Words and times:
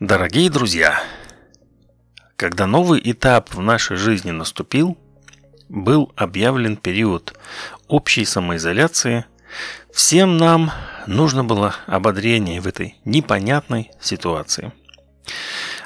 Дорогие 0.00 0.48
друзья, 0.48 1.02
когда 2.36 2.68
новый 2.68 3.00
этап 3.02 3.52
в 3.52 3.60
нашей 3.60 3.96
жизни 3.96 4.30
наступил, 4.30 4.96
был 5.68 6.12
объявлен 6.14 6.76
период 6.76 7.36
общей 7.88 8.24
самоизоляции, 8.24 9.24
всем 9.92 10.36
нам 10.36 10.70
нужно 11.08 11.42
было 11.42 11.74
ободрение 11.88 12.60
в 12.60 12.68
этой 12.68 12.94
непонятной 13.04 13.90
ситуации. 14.00 14.72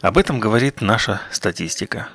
Об 0.02 0.18
этом 0.18 0.40
говорит 0.40 0.82
наша 0.82 1.22
статистика. 1.30 2.10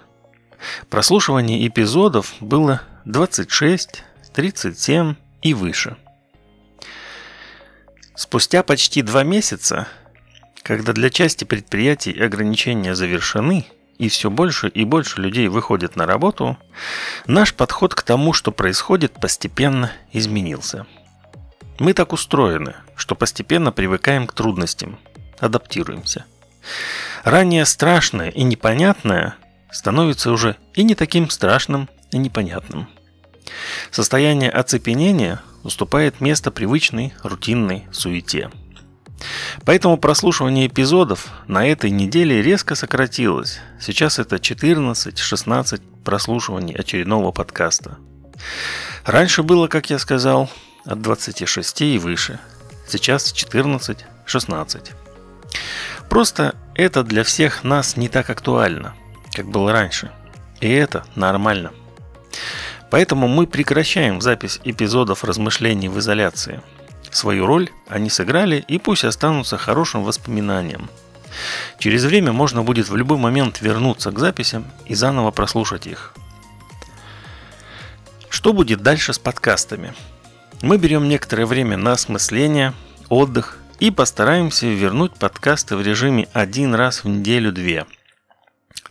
Прослушивание 0.92 1.68
эпизодов 1.68 2.36
было 2.40 2.84
26, 3.06 4.04
37 4.36 5.16
и 5.42 5.54
выше. 5.56 5.98
Спустя 8.14 8.62
почти 8.62 9.02
два 9.02 9.24
месяца, 9.24 9.88
когда 10.68 10.92
для 10.92 11.10
части 11.10 11.46
предприятий 11.46 12.12
ограничения 12.20 12.94
завершены 12.94 13.66
и 13.98 14.10
все 14.10 14.30
больше 14.30 14.68
и 14.68 14.84
больше 14.84 15.22
людей 15.22 15.48
выходят 15.48 15.96
на 15.96 16.06
работу, 16.06 16.58
наш 17.26 17.54
подход 17.54 17.96
к 17.96 18.02
тому, 18.04 18.34
что 18.34 18.52
происходит, 18.52 19.14
постепенно 19.14 19.94
изменился. 20.12 20.86
Мы 21.80 21.94
так 21.94 22.12
устроены, 22.12 22.76
что 22.98 23.16
постепенно 23.16 23.72
привыкаем 23.72 24.28
к 24.28 24.34
трудностям, 24.34 25.00
адаптируемся. 25.40 26.26
Ранее 27.24 27.66
страшное 27.66 28.30
и 28.30 28.44
непонятное 28.44 29.36
становится 29.72 30.32
уже 30.32 30.58
и 30.74 30.84
не 30.84 30.96
таким 30.96 31.30
страшным 31.30 31.88
и 32.12 32.18
непонятным. 32.18 32.90
Состояние 33.90 34.52
оцепенения 34.52 35.42
уступает 35.64 36.20
место 36.20 36.52
привычной 36.52 37.14
рутинной 37.24 37.88
суете. 37.94 38.52
Поэтому 39.68 39.98
прослушивание 39.98 40.68
эпизодов 40.68 41.28
на 41.48 41.68
этой 41.68 41.90
неделе 41.90 42.42
резко 42.42 42.74
сократилось. 42.74 43.60
Сейчас 43.82 44.18
это 44.18 44.38
14-16 44.38 45.82
прослушиваний 46.06 46.74
очередного 46.74 47.34
подкаста. 47.34 47.98
Раньше 49.04 49.44
было, 49.44 49.68
как 49.68 49.90
я 49.90 50.00
сказал, 50.00 50.50
от 50.86 51.02
26 51.02 51.82
и 51.82 52.00
выше. 52.00 52.40
Сейчас 52.88 53.34
14-16. 53.34 54.92
Просто 56.08 56.56
это 56.74 57.04
для 57.04 57.26
всех 57.26 57.66
нас 57.66 57.98
не 57.98 58.08
так 58.08 58.30
актуально, 58.30 58.96
как 59.34 59.50
было 59.50 59.74
раньше. 59.74 60.12
И 60.62 60.72
это 60.72 61.04
нормально. 61.16 61.74
Поэтому 62.90 63.28
мы 63.28 63.46
прекращаем 63.46 64.22
запись 64.22 64.62
эпизодов 64.64 65.26
размышлений 65.26 65.90
в 65.90 66.00
изоляции. 66.00 66.62
Свою 67.12 67.46
роль 67.46 67.70
они 67.88 68.10
сыграли 68.10 68.64
и 68.68 68.78
пусть 68.78 69.06
останутся 69.06 69.58
хорошим 69.58 70.04
воспоминанием. 70.04 70.90
Через 71.80 72.04
время 72.04 72.32
можно 72.32 72.64
будет 72.64 72.90
в 72.90 72.96
любой 72.96 73.18
момент 73.18 73.62
вернуться 73.62 74.12
к 74.12 74.20
записям 74.20 74.66
и 74.86 74.96
заново 74.96 75.32
прослушать 75.32 75.88
их. 75.88 76.14
Что 78.30 78.54
будет 78.54 78.82
дальше 78.82 79.14
с 79.14 79.20
подкастами? 79.20 79.94
Мы 80.62 80.78
берем 80.78 81.08
некоторое 81.08 81.46
время 81.46 81.78
на 81.78 81.94
осмысление, 81.94 82.74
отдых 83.10 83.60
и 83.80 83.92
постараемся 83.92 84.68
вернуть 84.68 85.14
подкасты 85.14 85.76
в 85.76 85.82
режиме 85.82 86.28
один 86.34 86.74
раз 86.74 87.04
в 87.04 87.08
неделю-две– 87.08 87.86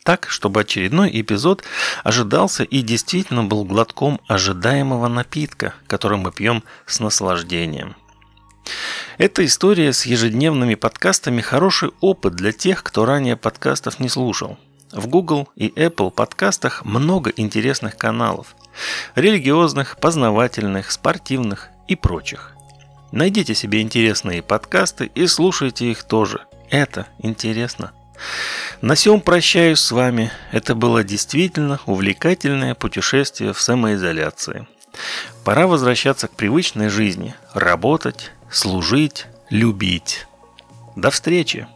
так, 0.06 0.28
чтобы 0.30 0.61
очередной 0.61 1.11
эпизод 1.20 1.64
ожидался 2.05 2.62
и 2.62 2.80
действительно 2.80 3.42
был 3.42 3.64
глотком 3.64 4.20
ожидаемого 4.28 5.08
напитка, 5.08 5.75
который 5.89 6.17
мы 6.17 6.30
пьем 6.30 6.62
с 6.86 7.01
наслаждением. 7.01 7.97
Эта 9.19 9.47
история 9.47 9.95
с 9.95 10.05
ежедневными 10.05 10.75
подкастами 10.75 11.41
хороший 11.41 11.92
опыт 12.03 12.34
для 12.34 12.53
тех, 12.53 12.83
кто 12.83 13.06
ранее 13.06 13.39
подкастов 13.39 13.98
не 13.98 14.11
слушал. 14.11 14.58
В 14.92 15.06
Google 15.06 15.48
и 15.56 15.69
Apple 15.69 16.11
подкастах 16.11 16.84
много 16.84 17.33
интересных 17.34 17.97
каналов. 17.97 18.55
Религиозных, 19.14 19.96
познавательных, 19.96 20.90
спортивных 20.90 21.70
и 21.89 21.96
прочих. 21.96 22.52
Найдите 23.11 23.55
себе 23.55 23.80
интересные 23.80 24.42
подкасты 24.42 25.11
и 25.14 25.27
слушайте 25.27 25.90
их 25.90 26.02
тоже. 26.02 26.40
Это 26.69 27.07
интересно. 27.19 27.92
На 28.83 28.96
всем 28.96 29.23
прощаюсь 29.23 29.80
с 29.80 29.92
вами. 29.92 30.30
Это 30.52 30.74
было 30.74 31.02
действительно 31.02 31.80
увлекательное 31.86 32.74
путешествие 32.74 33.55
в 33.55 33.63
самоизоляции. 33.63 34.67
Пора 35.42 35.67
возвращаться 35.67 36.29
к 36.29 36.33
привычной 36.33 36.90
жизни. 36.90 37.35
Работать, 37.55 38.33
служить, 38.51 39.27
любить. 39.51 40.27
До 40.96 41.11
встречи! 41.11 41.67